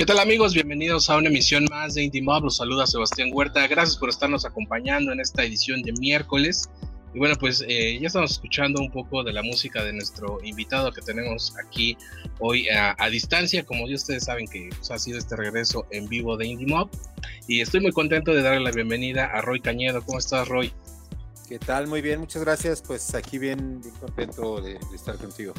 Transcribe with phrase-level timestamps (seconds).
[0.00, 0.54] ¿Qué tal amigos?
[0.54, 2.44] Bienvenidos a una emisión más de Indie Mob.
[2.44, 3.66] Los saluda Sebastián Huerta.
[3.66, 6.70] Gracias por estarnos acompañando en esta edición de miércoles.
[7.12, 10.90] Y bueno, pues eh, ya estamos escuchando un poco de la música de nuestro invitado
[10.90, 11.98] que tenemos aquí
[12.38, 13.62] hoy a, distancia.
[13.66, 16.88] Como ya ustedes saben que pues, ha sido este regreso en vivo de Indie Mob.
[17.46, 20.02] Y estoy muy contento de darle la bienvenida a Roy Cañedo.
[20.02, 20.72] ¿Cómo estás, Roy?
[21.46, 21.88] ¿Qué tal?
[21.88, 22.80] Muy bien, muchas gracias.
[22.80, 25.52] Pues aquí bien, bien contento de estar contigo.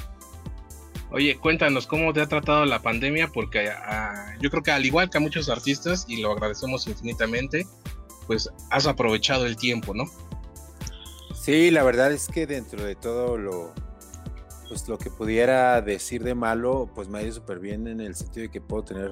[1.11, 5.09] Oye, cuéntanos cómo te ha tratado la pandemia, porque ah, yo creo que al igual
[5.09, 7.67] que a muchos artistas, y lo agradecemos infinitamente,
[8.27, 10.05] pues has aprovechado el tiempo, ¿no?
[11.35, 13.73] Sí, la verdad es que dentro de todo lo,
[14.69, 18.15] pues lo que pudiera decir de malo, pues me ha ido súper bien en el
[18.15, 19.11] sentido de que puedo tener,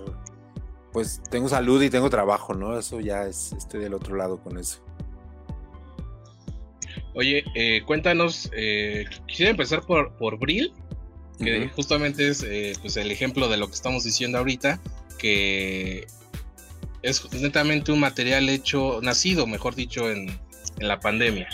[0.93, 2.79] pues tengo salud y tengo trabajo, ¿no?
[2.79, 4.81] Eso ya es, estoy del otro lado con eso.
[7.13, 10.71] Oye, eh, cuéntanos, eh, quisiera empezar por, por Brill,
[11.39, 14.79] que justamente es eh, pues el ejemplo de lo que estamos diciendo ahorita,
[15.17, 16.07] que
[17.01, 20.37] es netamente un material hecho, nacido, mejor dicho, en,
[20.79, 21.49] la pandemia.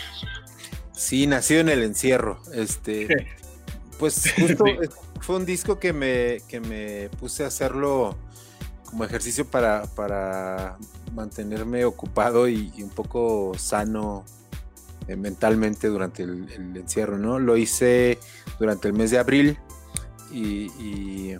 [0.92, 2.40] Sí, nacido en el encierro.
[2.54, 3.08] Este,
[3.98, 4.64] pues justo
[5.20, 8.16] fue un disco que me, que me puse a hacerlo
[8.84, 10.78] como ejercicio para, para
[11.12, 14.24] mantenerme ocupado y, un poco sano
[15.08, 17.40] eh, mentalmente durante el, el, encierro, ¿no?
[17.40, 18.18] Lo hice
[18.60, 19.58] durante el mes de abril
[20.30, 21.34] y,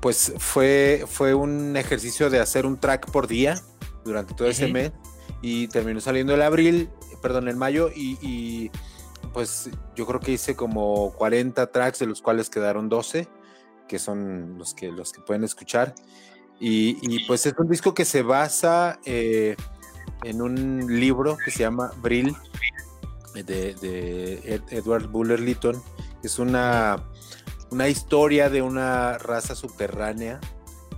[0.00, 3.62] pues fue, fue un ejercicio de hacer un track por día
[4.04, 4.92] durante todo ese mes
[5.42, 8.70] y terminó saliendo el abril, perdón, el mayo y,
[9.32, 13.28] pues yo creo que hice como 40 tracks de los cuales quedaron 12
[13.88, 15.94] que son los que, los que pueden escuchar.
[16.58, 19.56] Y, pues es un disco que se basa eh,
[20.22, 22.36] en un libro que se llama Brill
[23.34, 25.82] de, de Edward Buller Litton
[26.22, 27.02] es una
[27.72, 30.38] una historia de una raza subterránea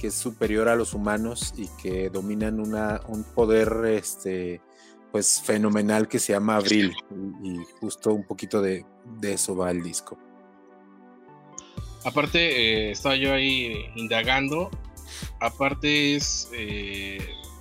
[0.01, 4.61] que es superior a los humanos y que dominan una, un poder este,
[5.13, 6.93] pues fenomenal que se llama Abril
[7.45, 8.85] y, justo un poquito de,
[9.23, 10.19] eso va el disco.
[12.05, 14.69] Aparte, eh, estaba yo ahí indagando,
[15.41, 17.19] aparte es eh,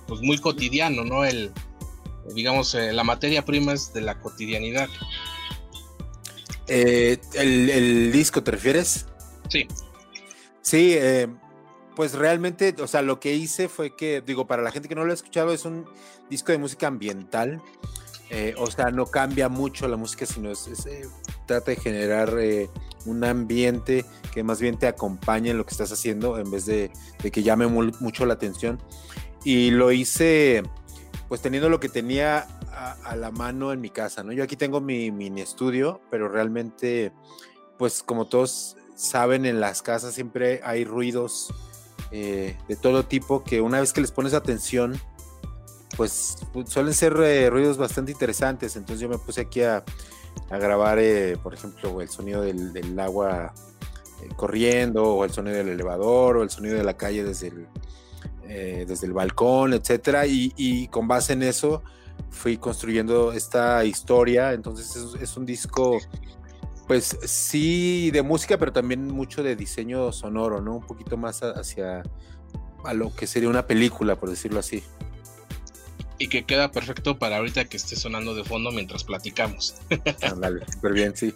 [0.08, 1.24] pues muy cotidiano, ¿no?
[1.24, 1.52] El,
[2.34, 4.88] digamos, eh, la materia prima es de la cotidianidad.
[6.68, 9.06] Eh, ¿el, disco te refieres?
[9.48, 9.66] Sí.
[10.62, 11.28] Sí, eh,
[11.94, 15.04] pues realmente, o sea, lo que hice fue que, digo, para la gente que no
[15.04, 15.86] lo ha escuchado, es un
[16.30, 17.62] disco de música ambiental.
[18.30, 20.68] Eh, o sea, no cambia mucho la música, sino es,
[21.46, 22.34] trata de generar
[23.04, 26.90] un ambiente que más bien te acompañe en lo que estás haciendo en vez de,
[27.30, 28.82] que llame mucho la atención.
[29.44, 30.62] Y lo hice,
[31.28, 34.32] pues teniendo lo que tenía a, la mano en mi casa, ¿no?
[34.32, 37.12] Yo aquí tengo mi mini estudio, pero realmente,
[37.78, 41.52] pues como todos saben, en las casas siempre hay ruidos
[42.10, 45.00] eh, de todo tipo que una vez que les pones atención,
[45.96, 48.76] pues suelen ser eh, ruidos bastante interesantes.
[48.76, 49.84] Entonces yo me puse aquí a,
[50.50, 53.54] grabar, eh, por ejemplo, el sonido del, agua
[54.36, 57.66] corriendo, o el sonido del elevador, o el sonido de la calle desde el,
[58.86, 60.26] desde el balcón, etcétera.
[60.26, 61.82] y, con base en eso,
[62.30, 64.52] fui construyendo esta historia.
[64.52, 65.98] Entonces es, un disco,
[66.86, 70.76] pues sí, de música, pero también mucho de diseño sonoro, ¿no?
[70.76, 72.02] Un poquito más hacia
[72.84, 74.82] a lo que sería una película, por decirlo así.
[76.18, 79.76] Y que queda perfecto para ahorita que esté sonando de fondo mientras platicamos.
[80.22, 81.34] Ándale, súper bien, sí.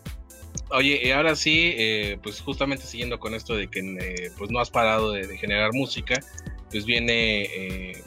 [0.70, 4.60] Oye, y ahora sí, eh, pues justamente siguiendo con esto de que eh, pues no
[4.60, 6.20] has parado de, generar música,
[6.70, 8.02] pues viene eh,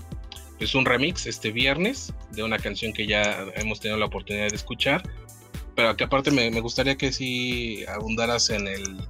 [0.61, 4.55] es un remix este viernes de una canción que ya hemos tenido la oportunidad de
[4.55, 5.01] escuchar.
[5.75, 9.01] Pero que aparte me, gustaría que sí abundaras en el,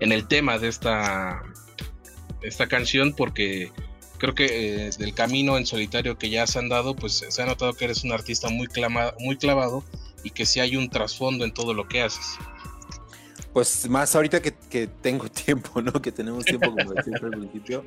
[0.00, 1.42] en el tema de esta,
[2.42, 3.70] esta canción porque
[4.18, 7.74] creo que eh, del camino en solitario que ya has andado, pues se ha notado
[7.74, 8.68] que eres un artista muy,
[9.20, 9.84] muy clavado
[10.24, 12.38] y que sí hay un trasfondo en todo lo que haces.
[13.52, 15.92] Pues más ahorita que, que tengo tiempo, ¿no?
[15.92, 17.84] Que tenemos tiempo como decía al principio.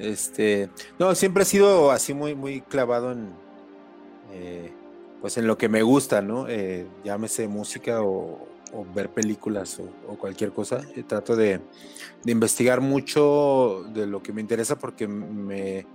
[0.00, 3.28] Este, no, siempre ha sido así muy, muy clavado en,
[4.32, 4.72] eh,
[5.20, 6.48] pues en lo que me gusta, ¿no?
[6.48, 8.46] Eh, llámese música o,
[8.94, 10.80] ver películas o, cualquier cosa.
[10.96, 11.60] Eh, trato de,
[12.24, 15.86] investigar mucho de lo que me interesa porque me,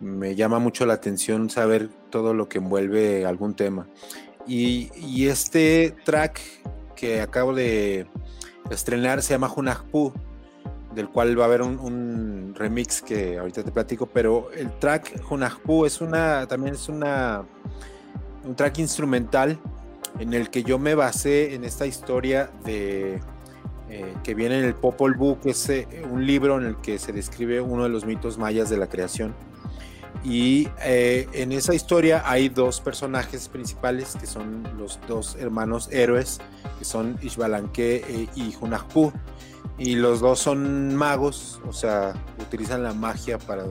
[0.00, 3.88] me, llama mucho la atención saber todo lo que envuelve algún tema.
[4.46, 6.40] Y, este track
[6.96, 8.06] que acabo de
[8.70, 10.14] estrenar se llama Junajpu
[10.94, 15.86] del cual va a haber un, remix que ahorita te platico, pero el track Junajpu
[15.86, 17.44] es una, también es una,
[18.44, 19.58] un track instrumental
[20.18, 23.20] en el que yo me basé en esta historia de
[23.90, 26.98] eh, que viene en el Popol Vuh, que es eh, un libro en el que
[26.98, 29.34] se describe uno de los mitos mayas de la creación.
[30.24, 36.40] Y eh, en esa historia hay dos personajes principales que son los dos hermanos héroes,
[36.78, 39.12] que son Ishbalanque y Junajpu
[39.78, 43.64] y los dos son magos, o sea, utilizan la magia para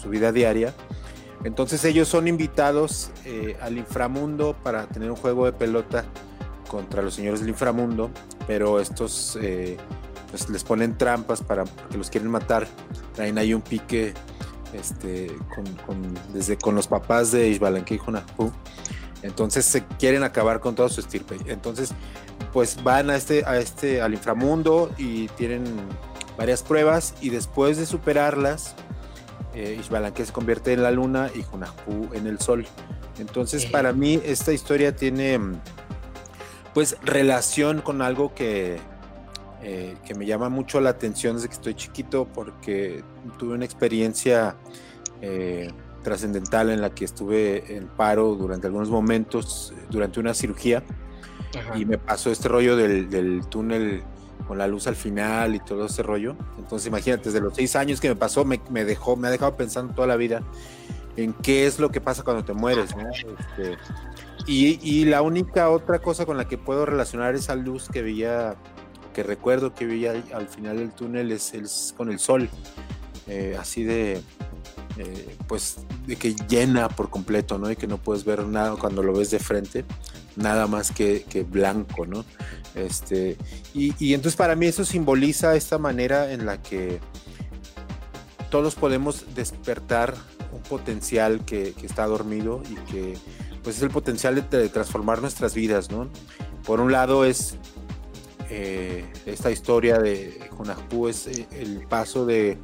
[0.00, 0.74] su vida diaria.
[1.44, 6.04] Entonces ellos son invitados eh, al inframundo para tener un juego de pelota
[6.68, 8.10] contra los señores del inframundo,
[8.46, 9.76] pero estos eh,
[10.30, 12.68] pues les ponen trampas para que los quieren matar.
[13.14, 14.14] Traen ahí un pique
[14.72, 18.52] este, con, desde con los papás de Ishbalanque y Junapu.
[19.22, 21.36] Entonces se quieren acabar con todo su estirpe.
[21.46, 21.92] Entonces
[22.52, 25.64] pues van a este, a este, al inframundo y tienen
[26.36, 28.74] varias pruebas y después de superarlas,
[29.54, 32.66] eh, se convierte en la luna y Junahu en el sol.
[33.18, 35.38] Entonces, para mí, esta historia tiene
[36.72, 38.78] pues relación con algo que,
[39.62, 43.04] eh, que me llama mucho la atención desde que estoy chiquito, porque
[43.38, 44.56] tuve una experiencia
[45.20, 45.70] eh,
[46.02, 50.82] trascendental en la que estuve en paro durante algunos momentos, durante una cirugía
[51.76, 54.02] y me pasó este rollo del, túnel
[54.46, 56.36] con la luz al final y todo ese rollo.
[56.58, 59.94] Entonces imagínate, desde los seis años que me pasó, me, dejó, me ha dejado pensando
[59.94, 60.42] toda la vida
[61.16, 62.90] en qué es lo que pasa cuando te mueres,
[63.38, 63.76] este,
[64.46, 68.56] y, la única otra cosa con la que puedo relacionar esa luz que veía,
[69.12, 72.48] que recuerdo que veía al final del túnel es, con el sol,
[73.26, 74.22] eh, así de,
[74.98, 77.70] eh, pues, de que llena por completo, ¿no?
[77.70, 79.84] Y que no puedes ver nada cuando lo ves de frente
[80.36, 82.24] nada más que, blanco, ¿no?
[82.74, 83.36] Este,
[83.74, 87.00] y, entonces para mí eso simboliza esta manera en la que
[88.50, 90.14] todos podemos despertar
[90.52, 93.14] un potencial que, está dormido y que
[93.62, 96.08] pues es el potencial de, transformar nuestras vidas, ¿no?
[96.64, 97.56] Por un lado es
[98.48, 102.58] eh, esta historia de Jonahú es eh, el paso de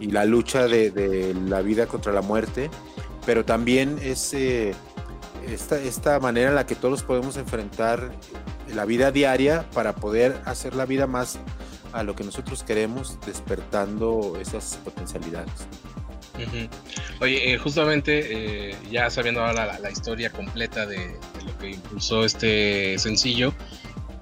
[0.00, 2.70] y la lucha de, la vida contra la muerte,
[3.26, 4.74] pero también es eh,
[5.46, 8.10] esta, manera en la que todos podemos enfrentar
[8.74, 11.38] la vida diaria para poder hacer la vida más
[11.92, 15.66] a lo que nosotros queremos, despertando esas potencialidades.
[17.20, 22.96] Oye, eh, justamente eh, ya sabiendo ahora la, historia completa de, lo que impulsó este
[22.98, 23.52] sencillo,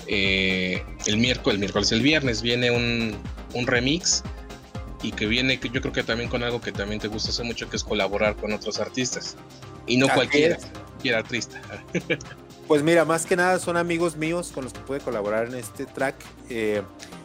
[0.06, 3.16] eh, el miércoles, el miércoles, el viernes viene un,
[3.52, 4.22] un, remix
[5.02, 7.68] y que viene, yo creo que también con algo que también te gusta hacer mucho,
[7.68, 9.36] que es colaborar con otros artistas.
[9.86, 10.58] Y no cualquiera
[11.08, 11.56] era triste.
[12.66, 15.86] Pues mira, más que nada son amigos míos con los que pude colaborar en este
[15.86, 16.16] track.
[16.48, 16.82] Eh,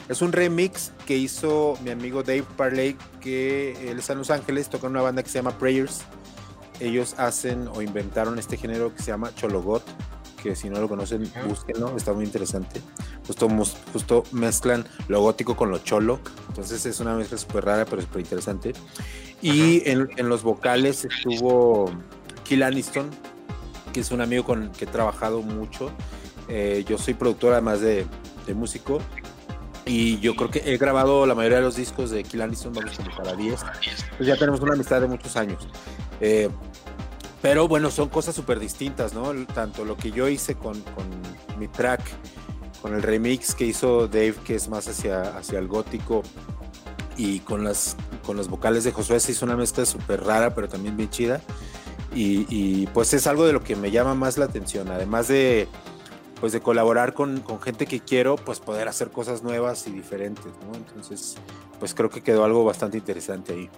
[0.08, 4.70] es un remix que hizo mi amigo Dave Parley, que él está en Los Ángeles,
[4.70, 6.02] toca en una banda que se llama Prayers.
[6.80, 9.84] Ellos hacen o inventaron este género que se llama Chologot,
[10.42, 12.82] que si no lo conocen, búsquenlo, está muy interesante.
[13.28, 13.48] Justo,
[13.94, 16.20] justo mezclan lo gótico con lo cholo,
[16.50, 18.74] entonces es una mezcla súper rara, pero súper interesante.
[19.42, 21.92] Y en, en, los vocales estuvo
[22.44, 23.10] Kill Aniston,
[23.92, 25.92] que es un amigo con que he trabajado mucho.
[26.48, 28.06] Eh, yo soy productor además de,
[28.54, 29.00] músico
[29.86, 33.00] y yo creo que he grabado la mayoría de los discos de Kill Anderson, vamos
[33.00, 33.62] a para 10.
[34.18, 35.66] Pues ya tenemos una amistad de muchos años.
[36.20, 36.50] Eh,
[37.42, 39.34] pero bueno, son cosas súper distintas, ¿no?
[39.48, 40.84] Tanto lo que yo hice con,
[41.58, 42.02] mi track,
[42.82, 46.22] con el remix que hizo Dave, que es más hacia, hacia el gótico,
[47.18, 50.70] y con las, con los vocales de Josué se hizo una mezcla súper rara, pero
[50.70, 51.42] también bien chida.
[52.14, 55.68] Y, pues es algo de lo que me llama más la atención, además de
[56.42, 60.76] pues de colaborar con, gente que quiero, pues poder hacer cosas nuevas y diferentes, ¿no?
[60.76, 61.36] Entonces,
[61.80, 63.70] pues creo que quedó algo bastante interesante ahí.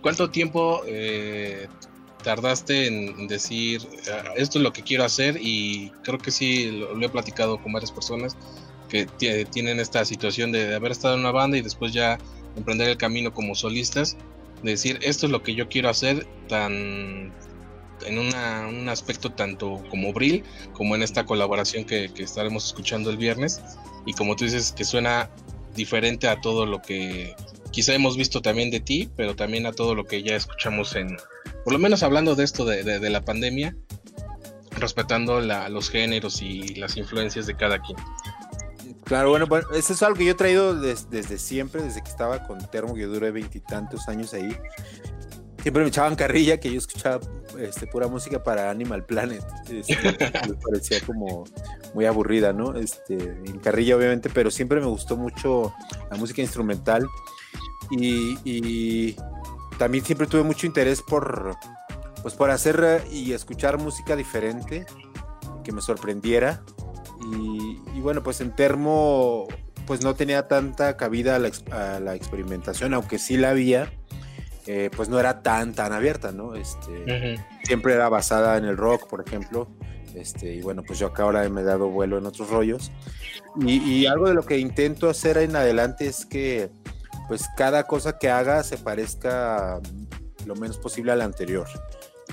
[0.00, 1.68] ¿Cuánto tiempo eh,
[2.22, 5.38] tardaste en decir, ah, esto es lo que quiero hacer?
[5.40, 8.36] Y creo que sí, lo, he platicado con varias personas
[8.88, 9.06] que
[9.50, 12.18] tienen esta situación de haber estado en una banda y después ya
[12.56, 14.18] emprender el camino como solistas
[14.70, 17.32] decir esto es lo que yo quiero hacer tan
[18.04, 23.60] en un aspecto tanto como Brill como en esta colaboración que, estaremos escuchando el viernes
[24.06, 25.30] y como tú dices que suena
[25.74, 27.34] diferente a todo lo que
[27.70, 31.16] quizá hemos visto también de ti pero también a todo lo que ya escuchamos en
[31.64, 33.76] por lo menos hablando de esto de, la pandemia
[34.72, 37.96] respetando los géneros y las influencias de cada quien.
[39.04, 42.58] Claro, bueno, eso es algo que yo he traído desde siempre, desde que estaba con
[42.70, 44.56] Termo, que duré veintitantos años ahí.
[45.60, 47.20] Siempre me echaban carrilla que yo escuchaba
[47.58, 49.44] este, pura música para Animal Planet.
[49.70, 49.96] Este,
[50.48, 51.44] me parecía como
[51.94, 52.74] muy aburrida, ¿no?
[52.74, 55.72] Este, en carrilla, obviamente, pero siempre me gustó mucho
[56.10, 57.06] la música instrumental.
[57.90, 59.16] Y, y
[59.78, 61.56] también siempre tuve mucho interés por,
[62.22, 64.86] pues, por hacer y escuchar música diferente,
[65.64, 66.62] que me sorprendiera.
[67.30, 69.46] Y, bueno, pues en Termo,
[69.86, 73.92] pues no tenía tanta cabida a la, experimentación, aunque sí la había.
[74.66, 76.54] Eh, pues no era tan tan abierta, ¿no?
[76.54, 79.68] Este, Siempre era basada en el rock, por ejemplo.
[80.14, 82.92] Este, y bueno, pues yo acá ahora me he dado vuelo en otros rollos.
[83.60, 86.70] Y, y, algo de lo que intento hacer en adelante es que
[87.28, 89.80] pues cada cosa que haga se parezca
[90.46, 91.66] lo menos posible a la anterior.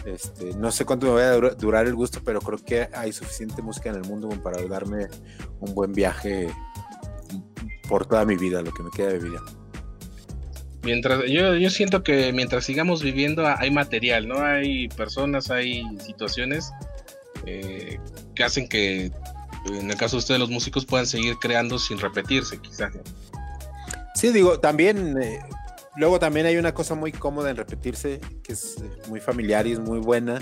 [0.05, 3.62] Este, no sé cuánto me va a durar el gusto, pero creo que hay suficiente
[3.62, 5.08] música en el mundo para darme
[5.60, 6.50] un buen viaje
[7.88, 9.41] por toda mi vida, lo que me queda de vida.
[10.84, 14.41] Mientras, yo, yo siento que mientras sigamos viviendo hay material, ¿no?
[14.41, 16.72] Hay personas, hay situaciones
[17.46, 18.00] eh,
[18.34, 19.12] que hacen que,
[19.65, 22.93] en el caso de ustedes, los músicos puedan seguir creando sin repetirse, quizás.
[24.19, 25.39] Sí, digo, también eh,
[25.99, 29.73] Luego también hay una cosa muy cómoda en repetirse, que es eh, muy familiar y
[29.73, 30.39] es muy buena,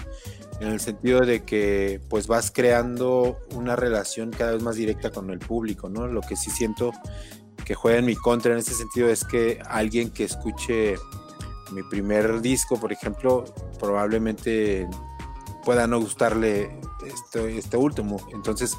[0.59, 5.31] en el sentido de que pues vas creando una relación cada vez más directa con
[5.31, 6.05] el público, ¿no?
[6.05, 6.91] Lo que sí siento
[7.65, 10.93] que juega en mi contra en ese sentido es que alguien que escuche
[11.71, 13.45] mi primer disco, por ejemplo,
[13.79, 14.87] probablemente
[15.65, 18.17] pueda no gustarle este, este último.
[18.31, 18.77] Entonces,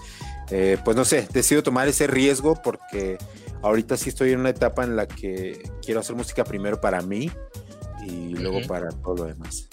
[0.51, 3.19] eh, pues no sé, decido tomar ese riesgo porque
[3.63, 7.31] Ahorita sí estoy en una etapa en la que quiero hacer música primero para mí
[8.07, 9.69] y luego para todo lo demás.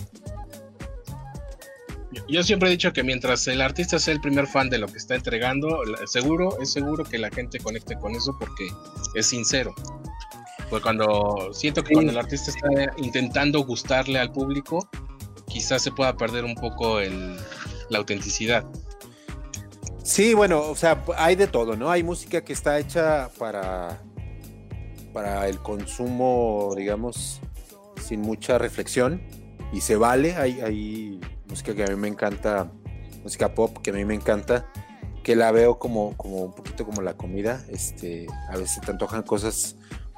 [2.27, 4.97] Yo siempre he dicho que mientras el artista sea el primer fan de lo que
[4.97, 8.67] está entregando, seguro, es seguro que la gente conecte con eso porque
[9.13, 9.75] es sincero.
[10.69, 14.89] Pues cuando siento que cuando el artista está intentando gustarle al público,
[15.47, 16.99] quizás se pueda perder un poco
[17.89, 18.65] la autenticidad.
[20.05, 21.89] Sí, bueno, o sea, hay de todo, ¿no?
[21.89, 24.03] Hay música que está hecha para,
[25.11, 27.41] para el consumo, digamos,
[27.99, 29.19] sin mucha reflexión
[29.73, 30.35] y se vale.
[30.35, 31.19] Hay, hay
[31.49, 32.71] música que a mí me encanta,
[33.23, 34.71] música pop que a mí me encanta,
[35.23, 37.65] que la veo como, como un poquito como la comida.
[37.69, 39.75] Este, a veces te antojan cosas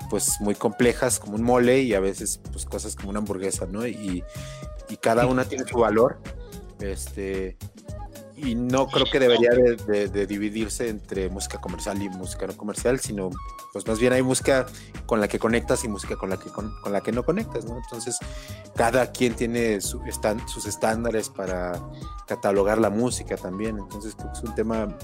[0.09, 3.87] pues muy complejas como un mole y a veces pues cosas como una hamburguesa, ¿no?
[3.87, 4.21] Y,
[4.89, 6.19] y cada una tiene su valor.
[6.81, 7.57] Este,
[8.37, 13.31] y no creo que debería de, dividirse entre música comercial y música no comercial, sino
[13.73, 14.67] pues más bien hay música
[15.07, 17.77] con la que conectas y música con la que, con, la que no conectas, ¿no?
[17.77, 18.19] Entonces,
[18.75, 20.05] cada quien tiene sus
[20.67, 21.81] estándares para
[22.27, 24.95] catalogar la música también, entonces es un tema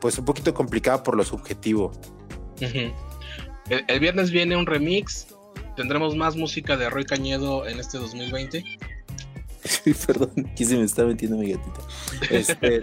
[0.00, 1.90] pues un poquito complicado por lo subjetivo.
[2.60, 5.28] el viernes viene un remix,
[5.74, 8.62] tendremos más música de Roy Cañedo en este 2020.
[10.06, 11.80] Perdón, aquí se me está metiendo mi gatita.
[12.30, 12.82] Este,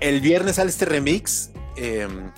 [0.00, 1.50] el viernes sale este remix.
[1.76, 2.30] Em,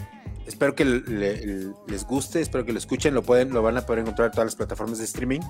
[0.47, 3.15] espero que les guste, espero que lo escuchen.
[3.15, 5.41] Lo, pueden, lo van a poder encontrar en todas las plataformas de streaming.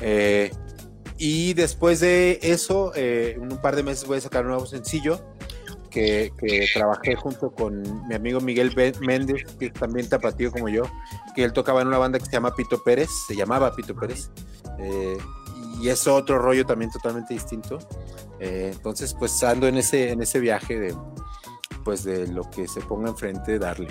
[0.00, 0.50] Eh,
[1.18, 4.66] y después de eso, eh, en un par de meses voy a sacar un nuevo
[4.66, 5.20] sencillo
[5.92, 6.32] que,
[6.72, 10.82] trabajé junto con mi amigo Miguel Méndez, que también tapatío como yo,
[11.34, 14.30] que él tocaba en una banda que se llama Pito Pérez, se llamaba Pito Pérez.
[14.78, 15.16] Eh,
[15.82, 17.80] y es otro rollo también totalmente distinto.
[18.38, 20.94] Eh, entonces, pues ando en ese, en ese viaje de,
[21.84, 23.88] pues de lo que se ponga enfrente, darle.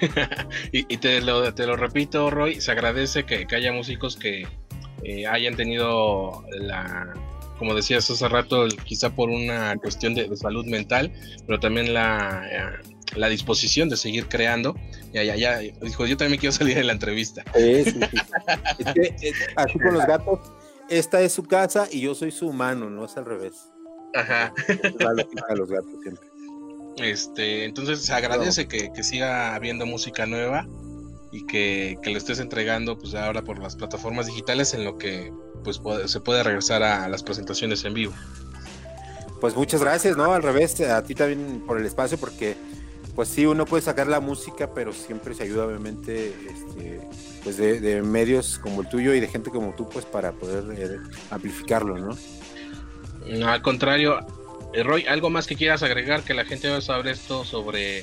[0.72, 4.46] y, te, lo, te lo repito, Roy, se agradece que, haya músicos que
[5.02, 7.12] eh, hayan tenido la,
[7.58, 11.12] como decías hace rato, quizá por una cuestión de, salud mental,
[11.46, 14.76] pero también la, eh, la disposición de seguir creando.
[15.12, 17.42] Ya, ya, ya, dijo, yo también quiero salir en la entrevista.
[17.54, 17.84] Sí,
[19.16, 20.38] sí, así con los gatos
[20.88, 23.70] esta es su casa y yo soy su humano, no es al revés.
[24.14, 24.52] Ajá.
[25.54, 26.28] los gatos siempre.
[26.98, 30.66] Este, entonces se agradece que, siga habiendo música nueva
[31.32, 35.32] y que, que, lo estés entregando pues ahora por las plataformas digitales en lo que
[35.64, 38.12] pues se puede regresar a las presentaciones en vivo.
[39.40, 40.32] Pues muchas gracias, ¿no?
[40.32, 42.56] Al revés, a ti también por el espacio porque
[43.14, 47.00] pues sí, uno puede sacar la música, pero siempre se ayuda obviamente este,
[47.44, 50.98] pues de, medios como el tuyo y de gente como tú, pues para poder eh,
[51.30, 52.16] amplificarlo, ¿no?
[53.46, 54.18] Al contrario,
[54.72, 58.02] eh, Roy, ¿algo más que quieras agregar que la gente va a saber esto sobre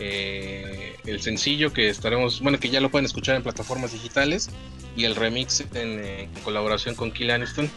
[0.00, 4.50] eh, el sencillo que estaremos, bueno, que ya lo pueden escuchar en plataformas digitales
[4.96, 7.70] y el remix en, colaboración con Kill Aniston?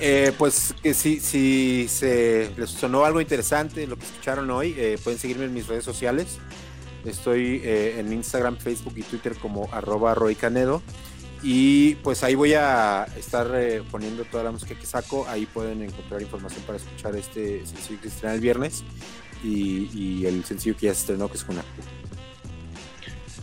[0.00, 4.96] Eh, pues que si, si se les sonó algo interesante lo que escucharon hoy, eh,
[5.02, 6.38] pueden seguirme en mis redes sociales.
[7.04, 10.82] Estoy eh, en Instagram, Facebook y Twitter como arroba Roy Canedo.
[11.42, 13.48] Y pues ahí voy a estar
[13.92, 15.26] poniendo toda la música que saco.
[15.28, 18.82] Ahí pueden encontrar información para escuchar este sencillo que se estrena el viernes
[19.44, 21.62] y, el sencillo que ya se estrenó, que es una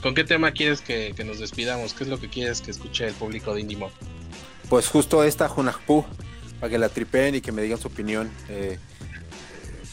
[0.02, 1.94] ¿Con qué tema quieres que, nos despidamos?
[1.94, 3.80] ¿Qué es lo que quieres que escuche el público de Indie
[4.70, 6.06] Pues justo esta Junajpu,
[6.60, 8.30] para que la tripeen y que me digan su opinión.
[8.50, 8.78] Eh,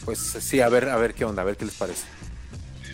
[0.05, 2.05] pues sí, a ver, a ver qué onda, a ver qué les parece.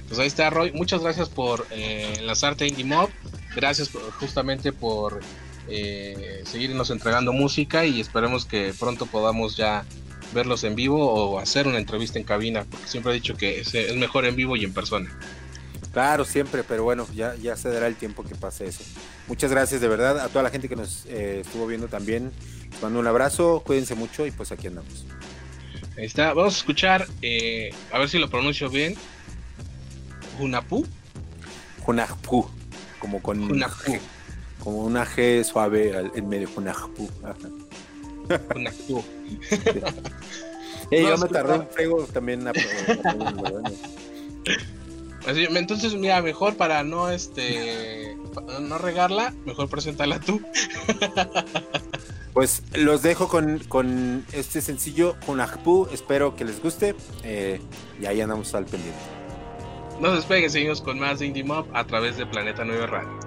[0.08, 3.10] Pues ahí está Roy, muchas gracias por eh, enlazarte a Indie Mob,
[3.56, 5.20] gracias justamente por
[5.68, 9.86] eh, seguirnos entregando música y esperemos que pronto podamos ya
[10.34, 13.96] verlos en vivo o hacer una entrevista en cabina, porque siempre he dicho que es,
[13.96, 15.16] mejor en vivo y en persona.
[15.94, 18.84] Claro, siempre, pero bueno, ya, ya se dará el tiempo que pase eso.
[19.28, 22.32] Muchas gracias de verdad a toda la gente que nos eh, estuvo viendo también.
[22.72, 25.06] Les mando un abrazo, cuídense mucho y pues aquí andamos.
[25.98, 28.96] Ahí está, vamos a escuchar, eh, a ver si lo pronuncio bien.
[30.38, 30.86] Junapu.
[31.82, 32.50] Junapu,
[33.00, 33.98] como con Junapu.
[34.60, 37.10] como una G suave en medio, Junapu.
[38.54, 39.04] Junapu.
[40.92, 42.46] yo me tardé un frego también.
[45.28, 48.16] Así, entonces, mira, mejor para no este
[48.62, 50.42] no regarla, mejor preséntala tú.
[52.34, 57.60] Pues los dejo con, este sencillo Junajpu, espero que les guste eh,
[58.00, 59.00] y ahí andamos al pendiente.
[60.00, 63.19] No se despeguen, seguimos con más Indie Mob a través de Planeta 9 Radio.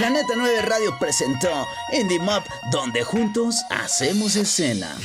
[0.00, 4.96] La Neta 9 Radio presentó Indie Mob, donde juntos hacemos escena.